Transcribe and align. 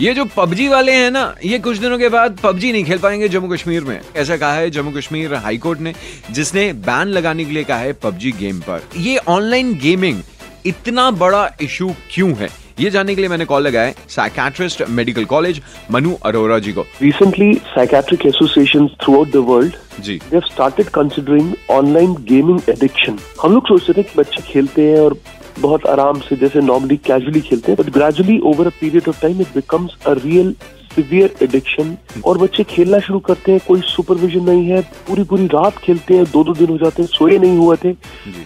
ये 0.00 0.12
जो 0.14 0.24
पबजी 0.36 0.68
वाले 0.68 0.92
हैं 0.92 1.10
ना 1.10 1.34
ये 1.44 1.58
कुछ 1.58 1.76
दिनों 1.76 1.98
के 1.98 2.08
बाद 2.08 2.38
पबजी 2.42 2.72
नहीं 2.72 2.84
खेल 2.84 2.98
पाएँगे 2.98 3.28
जम्मू 3.28 3.48
कश्मीर 3.48 3.84
में। 3.84 4.00
ऐसा 4.16 4.36
कहा 4.36 4.52
है 4.52 4.70
जम्मू 4.70 4.90
कश्मीर 4.90 5.34
हाईकोर्ट 5.34 5.80
ने 5.80 5.94
जिसने 6.30 6.72
बैन 6.72 7.08
लगाने 7.08 7.44
के 7.44 7.52
लिए 7.52 7.64
कहा 7.64 7.78
है 7.78 7.92
पबजी 7.92 8.32
गेम 8.32 8.60
पर। 8.60 8.82
ये 8.96 9.16
ऑनलाइन 9.28 9.74
गेमिंग 9.74 10.22
इतना 10.66 11.10
बड़ा 11.10 11.50
इशू 11.62 11.90
क्यों 12.10 12.34
है? 12.34 12.48
ये 12.80 12.90
जानने 12.90 13.14
के 13.14 13.20
लिए 13.20 13.30
मैंने 13.30 13.44
कॉल 13.44 13.62
लगाया 13.62 13.92
psychiatrist 14.08 14.82
medical 14.88 15.24
college 15.24 15.60
Manu 15.90 16.14
Arora 16.24 16.58
ji 16.58 16.72
को। 16.72 16.84
Recently, 17.02 17.50
psychiatric 17.72 18.26
associations 18.30 18.94
throughout 19.02 19.32
the 19.32 19.42
world 19.50 19.74
ji. 20.00 20.18
they 20.18 20.40
have 20.40 20.48
started 20.52 20.92
considering 20.98 21.50
online 21.80 22.14
gaming 22.30 22.62
addiction. 22.74 23.18
हम 23.42 23.54
लोग 23.54 23.66
सोचते 23.68 23.92
थे 23.92 24.02
कि 24.02 24.18
बच्चे 24.18 24.42
खेलते 24.42 24.82
हैं 24.82 25.00
और 25.00 25.18
बहुत 25.60 25.86
आराम 25.88 26.20
से 26.20 26.36
जैसे 26.36 26.60
नॉर्मली 26.62 26.96
कैजुअली 27.06 27.40
खेलते 27.50 27.72
हैं 27.72 27.82
but 27.82 27.92
gradually 27.94 28.38
over 28.52 28.66
a 28.66 28.78
period 28.80 29.08
of 29.08 29.22
time 29.22 29.40
it 29.40 29.54
becomes 29.54 29.96
a 30.06 30.12
real 30.24 30.54
severe 30.94 31.34
addiction 31.42 31.96
और 32.26 32.38
बच्चे 32.38 32.62
खेलना 32.64 32.98
शुरू 33.00 33.18
करते 33.26 33.52
हैं 33.52 33.60
कोई 33.66 33.80
सुपरविजन 33.86 34.42
नहीं 34.44 34.64
है 34.66 34.80
पूरी 35.08 35.24
पूरी 35.30 35.46
रात 35.46 35.76
खेलते 35.78 36.14
हैं 36.14 36.24
दो 36.32 36.42
दो 36.44 36.54
दिन 36.54 36.68
हो 36.68 36.78
जाते 36.78 37.02
हैं 37.02 37.08
सोए 37.08 37.36
नहीं 37.38 37.58
हुए 37.58 37.76
थे 37.84 37.92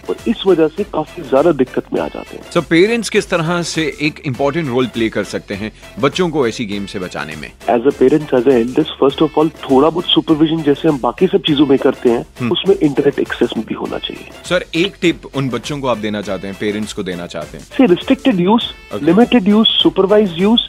और 0.09 0.15
इस 0.27 0.43
वजह 0.47 0.67
से 0.67 0.83
काफ़ी 0.93 1.23
ज़्यादा 1.23 1.51
दिक्कत 1.51 1.85
में 1.93 1.99
आ 2.01 2.07
जाते 2.07 2.35
हैं। 2.35 2.43
सो 2.53 2.61
पेरेंट्स 2.69 3.09
किस 3.09 3.29
तरह 3.29 3.61
से 3.69 3.85
एक 4.01 4.21
इम्पोर्टेंट 4.25 4.67
रोल 4.69 4.87
प्ले 4.87 5.07
कर 5.09 5.23
सकते 5.23 5.53
हैं 5.53 5.71
बच्चों 6.01 6.29
को 6.29 6.47
ऐसी 6.47 6.65
गेम 6.65 6.85
से 6.85 6.99
बचाने 6.99 7.35
में? 7.35 7.47
As 7.69 7.87
a 7.87 7.95
parents 7.99 8.33
as 8.33 8.47
elders 8.55 8.91
first 8.99 9.21
of 9.21 9.39
all 9.39 9.49
थोड़ा 9.63 9.89
बहुत 9.89 10.05
सुपरविजन 10.07 10.61
जैसे 10.63 10.87
हम 10.87 10.99
बाकी 11.01 11.27
सब 11.27 11.41
चीज़ों 11.47 11.65
में 11.67 11.77
करते 11.79 12.09
हैं 12.09 12.49
उसमें 12.49 12.75
इंटरनेट 12.75 13.19
एक्सेस 13.19 13.57
भी 13.57 13.75
होना 13.75 13.97
चाहिए। 13.99 14.29
सर 14.43 14.65
एक 14.75 14.97
टिप 15.01 15.25
उन 15.35 15.49
बच्चों 15.49 15.79
को 15.79 15.87
आप 15.87 15.97
देना 15.99 16.21
चाहते 16.21 16.47
हैं 16.47 16.57
पेरेंट्स 16.59 16.93
को 16.93 17.02
देना 17.03 17.27
चाहते 17.27 17.57
हैं? 17.57 17.65
से 17.77 17.85
restricted 17.85 18.39
use 18.39 19.03
limited 19.03 19.47
use 19.47 19.67
supervise 19.81 20.33
use 20.37 20.61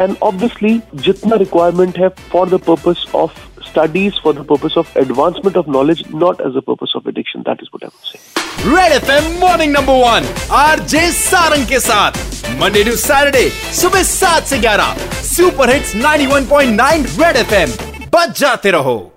and 0.00 0.16
obviously 0.22 0.80
जितना 1.04 1.36
रिक्वायरमेंट 1.36 1.98
है 1.98 2.08
for 2.32 2.48
the 2.48 2.60
purpose 2.68 3.06
of 3.14 3.38
studies 3.64 4.20
for 4.24 4.34
the 4.34 4.44
purpose 4.50 4.78
of 4.78 4.98
advancement 4.98 5.56
of 5.56 5.70
knowledge 5.70 6.02
not 6.14 6.40
as 6.40 6.56
a 6.56 6.60
purpose 6.66 6.92
of 6.96 7.08
addiction 7.08 7.40
that 7.48 7.62
is 7.62 7.68
what 7.74 7.84
I 7.84 7.90
would 7.94 8.04
say 8.12 8.18
red 8.76 8.92
FM 8.92 9.32
morning 9.40 9.72
number 9.72 10.04
one 10.04 10.28
RJ 10.56 11.10
Sarang 11.12 11.66
के 11.68 11.80
साथ। 11.80 12.12
Monday 12.60 12.84
to 12.84 12.96
Saturday 12.96 13.48
सुबह 13.80 14.02
सात 14.02 14.42
से 14.42 14.58
ग्यारह। 14.58 14.96
Super 15.22 15.70
hits 15.70 15.94
91.9 15.96 17.06
red 17.22 17.36
FM 17.36 17.70
बच 18.14 18.40
जाते 18.40 18.70
रहो। 18.70 19.13